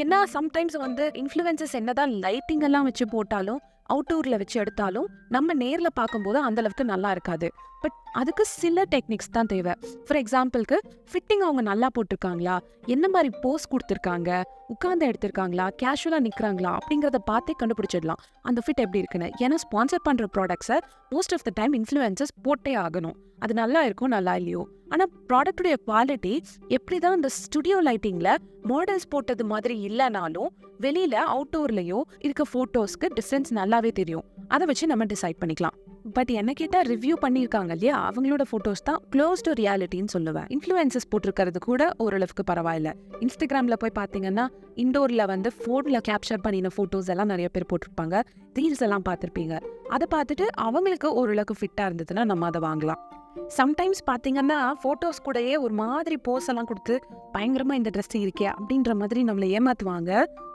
ஏன்னா 0.00 0.18
சம்டைம்ஸ் 0.34 0.76
வந்து 0.84 1.04
இன்ஃப்ளூயன்சஸ் 1.22 1.74
என்னதான் 1.80 2.12
லைட்டிங் 2.24 2.64
எல்லாம் 2.68 2.86
வச்சு 2.88 3.06
போட்டாலும் 3.14 3.60
அவுட்டோரில் 3.94 4.40
வச்சு 4.42 4.56
எடுத்தாலும் 4.60 5.08
நம்ம 5.34 5.54
நேரில் 5.62 5.96
பார்க்கும்போது 6.00 6.38
அந்த 6.48 6.60
அளவுக்கு 6.62 6.84
நல்லா 6.92 7.10
இருக்காது. 7.10 7.48
பட் 7.82 7.96
அதுக்கு 8.20 8.44
சில 8.46 8.82
டெக்னிக்ஸ் 8.94 9.32
தான் 9.36 9.50
தேவை. 9.52 9.74
ஃபார் 10.06 10.18
எக்ஸாம்பிளுக்கு 10.22 10.76
ஃபிட்டிங் 11.10 11.44
அவங்க 11.46 11.62
நல்லா 11.70 11.88
போட்டிருக்காங்களா? 11.96 12.56
என்ன 12.86 13.08
மாதிரி 13.08 13.30
போஸ் 13.40 13.66
கொடுத்துருக்காங்க? 13.72 14.42
உட்காந்து 14.74 15.04
எடுத்திருக்காங்களா? 15.10 15.66
கேஷுவலாக 15.82 16.22
நிற்கிறாங்களா 16.26 16.72
அப்படிங்கிறத 16.78 17.20
பார்த்தே 17.30 17.54
கண்டுபிடிச்சிடலாம். 17.62 18.22
அந்த 18.42 18.62
ஃபிட் 18.64 18.82
எப்படி 18.84 19.02
இருக்குன்னு. 19.02 19.30
ஏன்னா 19.44 19.58
ஸ்பான்சர் 19.64 20.04
பண்ணுற 20.08 20.26
ப்ராடக்ட்ஸை 20.36 20.78
most 21.14 21.34
of 21.38 21.46
the 21.48 21.52
time 21.54 21.74
influencers 21.80 22.34
போட்டே 22.42 22.74
ஆகணும். 22.84 23.16
அது 23.44 23.54
நல்லா 23.54 23.80
இருக்கும் 23.88 24.12
நல்லா 24.16 24.34
இல்லையோ. 24.40 24.62
ஆனால் 24.88 25.10
ப்ராடக்ட்டுடைய 25.28 25.74
குவாலிட்டி 25.86 26.34
எப்படி 26.76 26.98
தான் 26.98 27.14
இந்த 27.14 27.28
ஸ்டுடியோ 27.28 27.78
லைட்டிங்கில் 27.88 28.32
மாடல்ஸ் 28.70 29.08
போட்டது 29.08 29.44
மாதிரி 29.52 29.74
இல்லைனாலும் 29.88 30.50
வெளியில் 30.84 31.18
அவுட்டோர்லேயோ 31.34 32.00
இருக்க 32.26 32.44
ஃபோட்டோஸ்க்கு 32.52 33.08
டிஃப்ரென்ஸ் 33.18 33.50
நல்லாவே 33.60 33.92
தெரியும். 34.00 34.24
அதை 34.48 34.66
வச்சு 34.66 34.86
நம்ம 34.86 35.04
டிசைட் 35.04 35.40
பண்ணிக்கலாம். 35.42 35.76
பட் 36.12 36.30
என்ன 36.30 36.52
கேட்டா 36.52 36.82
ரிவ்யூ 36.82 37.14
பண்ணியிருக்காங்க 37.22 37.70
இல்லையா? 37.70 38.10
அவங்களோட 38.10 38.42
ஃபோட்டோஸ் 38.50 38.84
தான் 38.84 39.00
க்ளோஸ் 39.10 39.42
டு 39.42 39.52
ரியாலிட்டின்னு 39.52 40.12
சொல்லுவேன். 40.12 40.48
இன்ஃப்ளூயன்சஸ் 40.54 41.08
போட்டிருக்கிறது 41.10 41.58
கூட 41.58 41.90
ஓரளவுக்கு 41.98 42.44
பரவாயில்ல. 42.50 42.92
இன்ஸ்டாகிராமில் 43.20 43.80
போய் 43.82 43.96
பார்த்தீங்கன்னா 44.00 44.48
இண்டோரில் 44.76 45.26
வந்து 45.26 45.52
ஃபோனில் 45.58 46.00
கேப்சர் 46.08 46.42
பண்ணின 46.42 46.68
ஃபோட்டோஸ் 46.76 47.08
எல்லாம் 47.08 47.26
நிறைய 47.26 47.48
பேர் 47.48 47.66
போட்டிருப்பாங்க. 47.72 48.22
ரீல்ஸ் 48.54 48.84
எல்லாம் 48.88 49.02
பார்த்துருப்பீங்க. 49.08 49.60
அதை 49.88 50.06
பார்த்துட்டு 50.14 50.46
அவங்களுக்கு 50.66 51.14
ஓரளவுக்கு 51.14 51.56
ஃபிட்டாக 51.60 51.90
இருந்ததுன்னா 51.90 52.24
நம்ம 52.24 52.46
அதை 52.46 52.60
வாங்கலாம். 52.60 53.02
சம்டைம்ஸ் 53.58 54.00
பார்த்தீங்கன்னா 54.10 54.58
ஃபோட்டோஸ் 54.80 55.22
கூடயே 55.26 55.54
ஒரு 55.64 55.74
மாதிரி 55.80 56.16
போஸ் 56.26 56.48
எல்லாம் 56.50 56.68
கொடுத்து 56.70 56.94
பயங்கரமாக 57.34 57.80
இந்த 57.80 57.90
ட்ரெஸ் 57.94 58.16
இருக்கே 58.22 58.48
அப்படின்ற 58.58 58.94
மாதிரி 59.00 59.20
நம்மளை 59.28 59.48
ஏமாற்றுவாங்க 59.58 60.10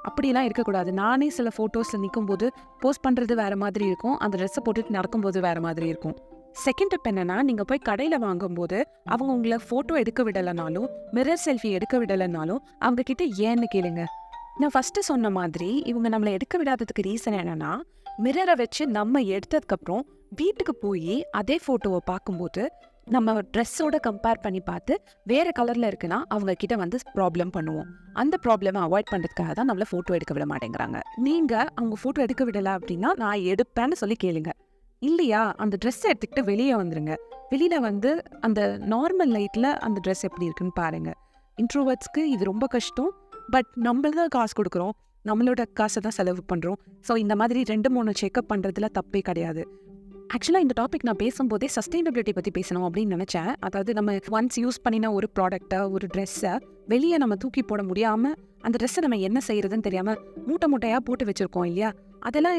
அப்படிலாம் 0.10 0.48
இருக்கக்கூடாது. 0.48 0.90
நானே 0.94 1.28
சில 1.38 1.52
ஃபோட்டோஸில் 1.56 2.02
நிற்கும்போது 2.04 2.48
போஸ்ட் 2.82 3.04
பண்ணுறது 3.08 3.36
வேறு 3.42 3.58
மாதிரி 3.64 3.86
இருக்கும். 3.86 4.18
அந்த 4.24 4.38
ட்ரெஸ்ஸை 4.40 4.62
போட்டுட்டு 4.66 4.96
நடக்கும்போது 4.98 5.42
வேறு 5.48 5.62
மாதிரி 5.68 5.88
இருக்கும். 5.94 6.16
செகண்ட் 6.66 6.92
டிப் 6.94 7.10
என்னன்னா 7.12 7.38
நீங்கள் 7.48 7.68
போய் 7.70 7.86
கடையில் 7.90 8.18
வாங்கும்போது 8.20 8.78
அவங்க 9.14 9.32
உங்களை 9.38 9.58
ஃபோட்டோ 9.70 9.96
எடுக்க 10.04 10.24
விடலைனாலும் 10.28 10.88
மிரர் 11.18 11.42
செல்ஃபி 11.46 11.72
எடுக்க 11.80 11.98
விடலைனாலும் 12.04 12.62
அவங்ககிட்ட 12.86 13.26
ஏன்னு 13.48 13.68
கேளுங்க. 13.76 14.04
நான் 14.62 14.74
ஃபஸ்ட்டு 14.76 15.08
சொன்ன 15.10 15.30
மாதிரி 15.40 15.72
இவங்க 15.92 16.10
நம்மளை 16.10 16.32
எடுக்க 16.38 16.58
விடாததுக்கு 16.64 17.08
ரீசன் 17.10 17.40
என்னன்னா 17.42 17.74
மிரரை 18.26 18.56
வச்சு 18.62 18.84
நம்ம 18.98 19.20
எடுத்ததுக்கப்புறம் 19.36 20.06
வீட்டுக்கு 20.32 20.76
போய் 20.76 21.26
அதே 21.32 21.60
ஃபோட்டோவை 21.64 22.00
பார்க்கும்போது 22.06 22.72
நம்ம 23.08 23.42
ட்ரெஸ்ஸோட 23.54 23.96
கம்பேர் 24.08 24.42
பண்ணி 24.46 24.60
பார்த்து 24.60 25.02
வேற 25.24 25.52
கலர்ல 25.60 25.90
இருக்குன்னா 25.92 26.18
அவங்க 26.34 26.54
கிட்ட 26.54 26.76
வந்து 26.76 26.98
ப்ராப்ளம் 27.18 27.52
பண்ணுவோம். 27.58 27.88
அந்த 28.14 28.40
ப்ராப்ளமை 28.46 28.82
அவாய்ட் 28.88 29.12
பண்ணுறதுக்காக 29.12 29.52
தான் 29.52 29.70
நம்மள 29.70 29.86
ஃபோட்டோ 29.92 30.16
எடுக்க 30.18 30.34
விட 30.34 30.46
மாட்டேங்கிறாங்க. 30.46 31.00
நீங்க 31.18 31.54
அவங்க 31.76 31.96
ஃபோட்டோ 32.04 32.22
எடுக்க 32.26 32.46
விடல 32.46 32.74
அப்படின்னா 32.78 33.12
நான் 33.24 33.40
எடுப்பேன்னு 33.40 33.92
சொல்லி 33.92 34.18
கேளுங்க. 34.26 34.52
இல்லையா? 35.02 35.54
அந்த 35.64 35.78
ட்ரெஸ்ஸை 35.82 36.10
எடுத்துக்கிட்டு 36.12 36.44
வெளியே 36.44 36.76
வந்துருங்க. 36.76 37.16
வெளியில் 37.50 37.80
வந்து 37.80 38.26
அந்த 38.42 38.80
நார்மல் 38.80 39.34
லைட்ல 39.38 39.72
அந்த 39.88 40.00
ட்ரெஸ் 40.06 40.24
எப்படி 40.24 40.46
இருக்குன்னு 40.46 40.72
பாருங்க. 40.72 41.12
இன்ட்ரோவர்ட்ஸ்க்கு 41.58 42.24
இது 42.36 42.44
ரொம்ப 42.44 42.68
கஷ்டம். 42.68 43.12
பட் 43.52 43.70
நம்ம 43.76 44.10
தான் 44.10 44.28
காசு 44.28 44.54
கொடுக்குறோம். 44.62 44.96
நம்மளோட 45.26 45.64
காசை 45.74 46.02
தான் 46.02 46.16
செலவு 46.18 46.44
பண்ணுறோம் 46.54 46.78
ஸோ 47.08 47.18
இந்த 47.18 47.36
மாதிரி 47.36 47.64
ரெண்டு 47.64 47.90
மூணு 47.90 48.12
செக்அப் 48.22 48.52
பண்ணுறதுல 48.54 48.90
தப்பே 49.00 49.20
கிடையாது. 49.20 49.64
ஆக்சுவலாக 50.34 50.60
இந்த 50.60 50.82
டாபிக் 50.82 51.04
நான் 51.04 51.16
பேசும்போதே 51.16 51.68
சஸ்டைனபிலிட்டி 51.76 52.34
பற்றி 52.34 52.52
பேசணும் 52.58 52.86
அப்படின்னு 52.88 53.16
நினச்சேன். 53.16 53.56
அதாவது 53.60 53.94
நம்ம 53.94 54.16
ஒன்ஸ் 54.30 54.58
யூஸ் 54.58 54.80
பண்ணின 54.84 55.12
ஒரு 55.12 55.28
ப்ராடக்ட்டை 55.40 55.92
ஒரு 55.92 56.08
ட்ரெஸ்ஸை 56.14 56.60
வெளியே 56.86 57.18
நம்ம 57.18 57.36
தூக்கி 57.36 57.64
போட 57.64 57.84
முடியாமல் 57.84 58.36
அந்த 58.60 58.76
ட்ரெஸ்ஸை 58.84 59.00
நம்ம 59.00 59.18
என்ன 59.18 59.40
செய்யறதுன்னு 59.48 59.80
தெரியாமல் 59.80 60.20
மூட்டை 60.46 60.74
மூட்டையாக 60.74 61.00
போட்டு 61.00 61.26
வச்சுருக்கோம் 61.26 61.66
இல்லையா? 61.66 61.94
அதெல்லாம் 62.28 62.58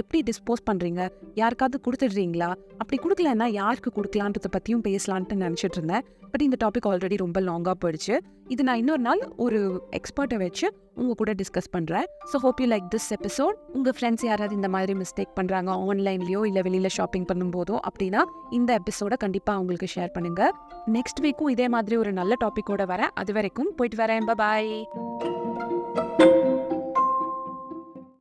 எப்படி 0.00 0.18
டிஸ்போஸ் 0.30 0.66
பண்ணுறீங்க 0.70 1.02
யாருக்காவது 1.40 1.78
கொடுத்துடுறீங்களா? 1.86 2.50
அப்படி 2.80 2.98
கொடுக்கலன்னா 3.04 3.46
யாருக்கு 3.60 3.90
கொடுக்கலான்றத 3.96 4.50
பற்றியும் 4.56 4.84
பேசலான்ட்டு 4.88 5.42
நினச்சிட்டு 5.44 5.78
இருந்தேன். 5.80 6.04
பட் 6.32 6.44
இந்த 6.46 6.56
டாபிக் 6.62 6.86
ஆல்ரெடி 6.90 7.16
ரொம்ப 7.22 7.38
லாங்காக 7.48 7.76
போயிடுச்சு. 7.82 8.14
இது 8.52 8.62
நான் 8.68 8.80
இன்னொரு 8.82 9.02
நாள் 9.08 9.20
ஒரு 9.44 9.58
எக்ஸ்பர்ட்டை 9.98 10.36
வச்சு 10.44 10.66
உங்கள் 11.00 11.18
கூட 11.20 11.30
டிஸ்கஸ் 11.40 11.70
பண்ணுறேன் 11.74 12.06
so 12.30 12.38
hope 12.44 12.60
you 12.62 12.66
like 12.72 12.86
this 12.94 13.08
episode 13.16 13.56
உங்கள் 13.76 13.94
ஃப்ரெண்ட்ஸ் 13.96 14.24
யாராவது 14.28 14.56
இந்த 14.58 14.70
மாதிரி 14.74 14.94
மிஸ்டேக் 15.02 15.34
பண்ணுறாங்க 15.38 15.70
ஆன்லைன்லேயோ 15.88 16.40
இல்லை 16.50 16.62
வெளியில் 16.68 16.94
ஷாப்பிங் 16.98 17.28
பண்ணும்போதோ 17.30 17.76
அப்படின்னா 17.90 18.22
இந்த 18.60 18.72
எபிசோட 18.80 19.16
கண்டிப்பாக 19.24 19.58
அவங்களுக்கு 19.58 19.90
ஷேர் 19.96 20.14
பண்ணுங்கள் 20.16 20.54
நெக்ஸ்ட் 20.96 21.22
வீக்கும் 21.26 21.52
இதே 21.56 21.68
மாதிரி 21.76 21.96
ஒரு 22.04 22.12
நல்ல 22.20 22.36
டாப்பிக்கோட 22.44 22.84
வரேன். 22.94 23.14
அது 23.22 23.32
வரைக்கும் 23.38 23.72
போயிட்டு 23.80 24.00
வரேன். 24.02 24.32
பாய் 24.42 24.72